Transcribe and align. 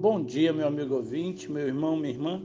Bom 0.00 0.22
dia, 0.22 0.52
meu 0.52 0.68
amigo 0.68 0.94
ouvinte, 0.94 1.50
meu 1.50 1.66
irmão, 1.66 1.96
minha 1.96 2.10
irmã. 2.10 2.40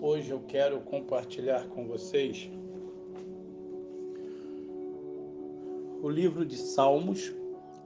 Hoje 0.00 0.30
eu 0.30 0.40
quero 0.48 0.80
compartilhar 0.80 1.68
com 1.68 1.86
vocês 1.86 2.50
o 6.02 6.08
livro 6.08 6.46
de 6.46 6.56
Salmos, 6.56 7.34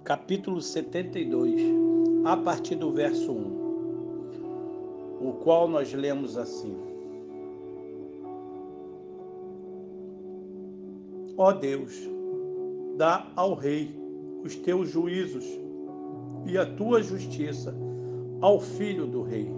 capítulo 0.05 0.63
72, 0.63 1.61
a 2.25 2.37
partir 2.37 2.77
do 2.77 2.93
verso 2.93 3.33
1, 3.33 3.35
o 5.21 5.33
qual 5.43 5.67
nós 5.67 5.93
lemos 5.93 6.39
assim: 6.39 6.77
Ó 11.37 11.53
Deus, 11.53 12.09
dá 12.97 13.29
ao 13.35 13.55
rei 13.55 13.91
os 14.45 14.55
teus 14.55 14.89
juízos 14.89 15.45
e 16.47 16.57
a 16.57 16.65
tua 16.65 17.03
justiça 17.03 17.90
ao 18.41 18.61
filho 18.61 19.07
do 19.07 19.23
rei. 19.23 19.51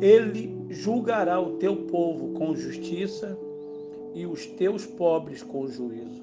Ele 0.00 0.66
julgará 0.70 1.40
o 1.40 1.52
teu 1.52 1.86
povo 1.86 2.34
com 2.34 2.54
justiça 2.54 3.38
e 4.14 4.26
os 4.26 4.46
teus 4.46 4.84
pobres 4.84 5.42
com 5.42 5.66
juízo. 5.66 6.22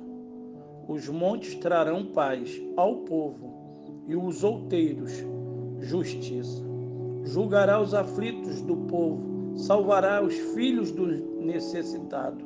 Os 0.88 1.08
montes 1.08 1.56
trarão 1.56 2.06
paz 2.06 2.62
ao 2.76 2.98
povo 2.98 4.04
e 4.08 4.16
os 4.16 4.44
outeiros 4.44 5.12
justiça. 5.80 6.64
Julgará 7.24 7.82
os 7.82 7.94
aflitos 7.94 8.62
do 8.62 8.76
povo, 8.76 9.58
salvará 9.58 10.24
os 10.24 10.36
filhos 10.54 10.92
do 10.92 11.06
necessitado 11.06 12.46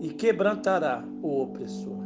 e 0.00 0.08
quebrantará 0.10 1.04
o 1.22 1.42
opressor. 1.42 1.98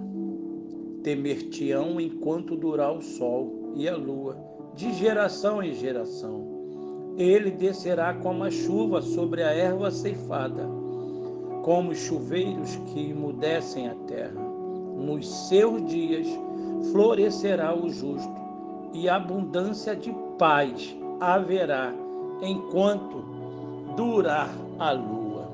Temer-te-ão 1.02 2.00
enquanto 2.00 2.56
durar 2.56 2.96
o 2.96 3.02
sol 3.02 3.72
e 3.76 3.88
a 3.88 3.96
lua 3.96 4.53
de 4.74 4.92
geração 4.92 5.62
em 5.62 5.72
geração. 5.72 7.14
Ele 7.16 7.50
descerá 7.50 8.14
como 8.14 8.44
a 8.44 8.50
chuva 8.50 9.00
sobre 9.00 9.42
a 9.42 9.52
erva 9.52 9.90
ceifada, 9.90 10.68
como 11.62 11.90
os 11.90 11.98
chuveiros 11.98 12.76
que 12.86 13.10
emudecem 13.10 13.88
a 13.88 13.94
terra. 14.06 14.42
Nos 14.96 15.48
seus 15.48 15.84
dias 15.86 16.26
florescerá 16.92 17.74
o 17.74 17.88
justo, 17.88 18.44
e 18.92 19.08
abundância 19.08 19.94
de 19.96 20.14
paz 20.38 20.96
haverá 21.20 21.92
enquanto 22.42 23.24
durar 23.96 24.50
a 24.78 24.92
lua. 24.92 25.48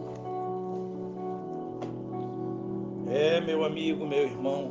É, 3.08 3.40
meu 3.40 3.64
amigo, 3.64 4.06
meu 4.06 4.22
irmão, 4.24 4.70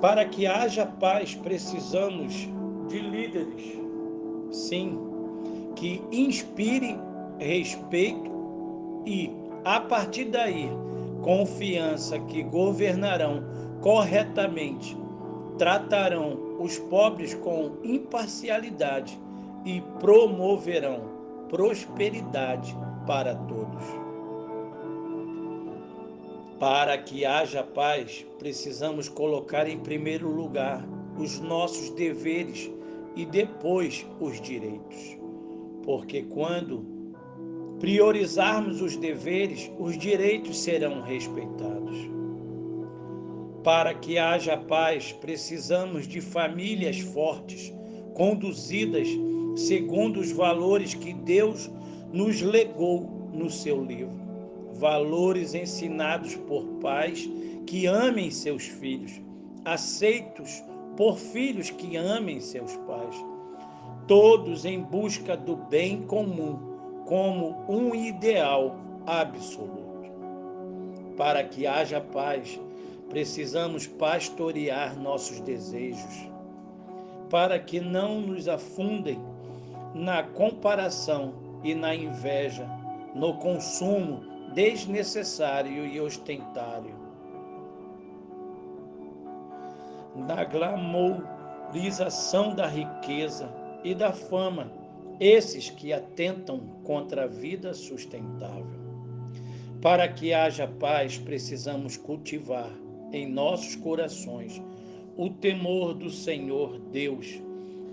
para 0.00 0.24
que 0.26 0.46
haja 0.46 0.84
paz, 0.84 1.34
precisamos 1.34 2.48
de 2.88 3.00
líderes, 3.00 3.78
sim, 4.50 4.98
que 5.74 6.02
inspire 6.10 6.98
respeito 7.38 8.30
e, 9.04 9.30
a 9.64 9.80
partir 9.80 10.26
daí, 10.26 10.70
confiança 11.22 12.18
que 12.20 12.42
governarão 12.42 13.44
corretamente, 13.80 14.96
tratarão 15.58 16.56
os 16.60 16.78
pobres 16.78 17.34
com 17.34 17.72
imparcialidade 17.82 19.18
e 19.64 19.80
promoverão 20.00 21.16
prosperidade 21.48 22.76
para 23.06 23.34
todos. 23.34 23.84
Para 26.58 26.96
que 26.96 27.24
haja 27.24 27.62
paz, 27.62 28.24
precisamos 28.38 29.08
colocar 29.08 29.68
em 29.68 29.78
primeiro 29.78 30.28
lugar 30.30 30.86
os 31.18 31.38
nossos 31.38 31.90
deveres 31.90 32.70
e 33.16 33.24
depois 33.24 34.06
os 34.20 34.40
direitos. 34.40 35.18
Porque 35.82 36.22
quando 36.22 36.84
priorizarmos 37.80 38.80
os 38.80 38.96
deveres, 38.96 39.70
os 39.78 39.98
direitos 39.98 40.58
serão 40.58 41.00
respeitados. 41.00 41.96
Para 43.64 43.94
que 43.94 44.18
haja 44.18 44.56
paz, 44.56 45.12
precisamos 45.12 46.06
de 46.06 46.20
famílias 46.20 47.00
fortes, 47.00 47.72
conduzidas 48.14 49.08
segundo 49.56 50.20
os 50.20 50.30
valores 50.30 50.94
que 50.94 51.12
Deus 51.12 51.70
nos 52.12 52.40
legou 52.42 53.30
no 53.32 53.50
seu 53.50 53.82
livro. 53.82 54.14
Valores 54.74 55.54
ensinados 55.54 56.34
por 56.34 56.64
pais 56.80 57.28
que 57.66 57.86
amem 57.86 58.30
seus 58.30 58.64
filhos, 58.64 59.20
aceitos 59.64 60.62
por 60.96 61.18
filhos 61.18 61.70
que 61.70 61.96
amem 61.96 62.40
seus 62.40 62.74
pais, 62.78 63.14
todos 64.06 64.64
em 64.64 64.80
busca 64.80 65.36
do 65.36 65.56
bem 65.56 66.02
comum 66.02 66.58
como 67.04 67.54
um 67.68 67.94
ideal 67.94 68.76
absoluto. 69.06 69.86
Para 71.16 71.44
que 71.44 71.66
haja 71.66 72.00
paz, 72.00 72.58
precisamos 73.08 73.86
pastorear 73.86 74.98
nossos 74.98 75.40
desejos, 75.40 76.28
para 77.30 77.58
que 77.58 77.80
não 77.80 78.20
nos 78.20 78.48
afundem 78.48 79.20
na 79.94 80.22
comparação 80.22 81.34
e 81.62 81.74
na 81.74 81.94
inveja, 81.94 82.68
no 83.14 83.34
consumo 83.34 84.22
desnecessário 84.54 85.86
e 85.86 86.00
ostentário 86.00 87.05
na 90.16 90.44
glamorização 90.44 92.54
da 92.54 92.66
riqueza 92.66 93.52
e 93.84 93.94
da 93.94 94.12
fama, 94.12 94.72
esses 95.20 95.70
que 95.70 95.92
atentam 95.92 96.58
contra 96.84 97.24
a 97.24 97.26
vida 97.26 97.74
sustentável. 97.74 98.86
Para 99.80 100.08
que 100.08 100.32
haja 100.32 100.66
paz, 100.66 101.18
precisamos 101.18 101.96
cultivar 101.96 102.70
em 103.12 103.30
nossos 103.30 103.76
corações 103.76 104.60
o 105.16 105.30
temor 105.30 105.94
do 105.94 106.10
Senhor 106.10 106.78
Deus, 106.92 107.40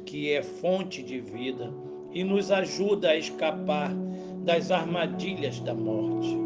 que 0.06 0.32
é 0.32 0.42
fonte 0.42 1.04
de 1.04 1.20
vida 1.20 1.72
e 2.12 2.24
nos 2.24 2.52
ajuda 2.52 3.10
a 3.10 3.18
escapar 3.18 3.94
das 4.44 4.72
armadilhas 4.72 5.60
da 5.60 5.74
morte. 5.74 6.38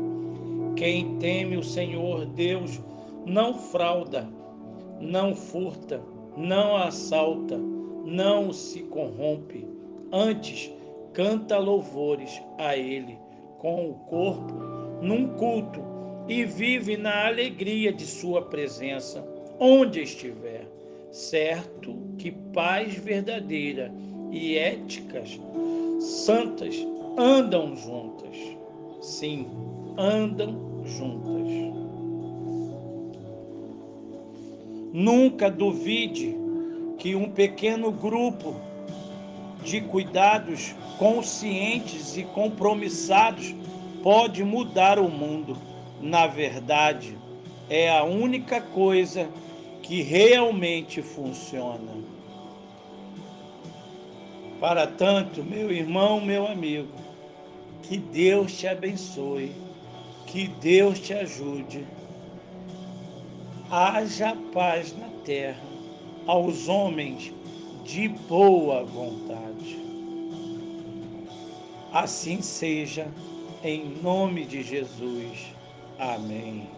Quem 0.76 1.18
teme 1.18 1.58
o 1.58 1.64
Senhor 1.64 2.26
Deus 2.26 2.80
não 3.26 3.54
frauda 3.54 4.30
não 5.00 5.36
furta, 5.36 6.02
não 6.36 6.76
assalta, 6.78 7.58
não 8.06 8.54
se 8.54 8.84
corrompe. 8.84 9.68
Antes, 10.12 10.72
canta 11.14 11.58
louvores 11.58 12.42
a 12.58 12.78
Ele 12.78 13.18
com 13.60 13.90
o 13.90 13.94
corpo 13.94 14.54
num 15.02 15.28
culto 15.36 15.82
e 16.28 16.46
vive 16.46 16.98
na 16.98 17.28
alegria 17.28 17.92
de 17.92 18.06
Sua 18.06 18.42
presença, 18.42 19.28
onde 19.60 20.02
estiver. 20.02 20.68
Certo 21.12 21.96
que 22.18 22.32
paz 22.32 22.94
verdadeira 22.96 23.92
e 24.32 24.58
éticas 24.58 25.40
santas 26.00 26.76
andam 27.18 27.76
juntas. 27.76 28.36
Sim, 29.02 29.48
andam 29.98 30.84
juntas. 30.84 31.87
Nunca 34.94 35.52
duvide 35.52 36.36
que 36.98 37.16
um 37.16 37.30
pequeno 37.30 37.92
grupo 37.92 38.56
de 39.64 39.82
cuidados 39.82 40.74
conscientes 40.98 42.18
e 42.18 42.24
compromissados 42.24 43.54
pode 44.02 44.44
mudar 44.44 44.98
o 44.98 45.10
mundo. 45.10 45.58
Na 46.02 46.26
verdade, 46.28 47.18
é 47.70 47.90
a 47.90 48.04
única 48.04 48.62
coisa 48.62 49.30
que 49.84 50.02
realmente 50.02 51.02
funciona. 51.02 51.92
Para 54.60 54.88
tanto, 54.88 55.44
meu 55.44 55.72
irmão, 55.72 56.20
meu 56.20 56.48
amigo, 56.48 56.94
que 57.84 57.98
Deus 57.98 58.58
te 58.58 58.68
abençoe, 58.68 59.52
que 60.26 60.48
Deus 60.48 61.00
te 61.00 61.14
ajude 61.14 61.86
haja 63.70 64.36
paz 64.54 64.96
na 64.98 65.10
terra 65.26 65.62
aos 66.26 66.68
homens 66.68 67.34
de 67.84 68.08
boa 68.08 68.84
vontade. 68.84 69.78
Assim 71.92 72.42
seja, 72.42 73.08
em 73.64 73.86
nome 74.02 74.46
de 74.46 74.62
Jesus. 74.62 75.54
Amém. 75.98 76.70